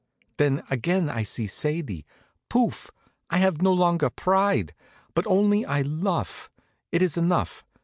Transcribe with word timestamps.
Then 0.37 0.63
again 0.71 1.09
I 1.11 1.21
see 1.21 1.45
Sadie. 1.45 2.07
Pouff! 2.49 2.89
I 3.29 3.37
have 3.37 3.61
no 3.61 3.71
longer 3.71 4.09
pride; 4.09 4.73
but 5.13 5.27
only 5.27 5.63
I 5.63 5.83
luff. 5.83 6.49
It 6.91 7.03
is 7.03 7.17
enough. 7.17 7.63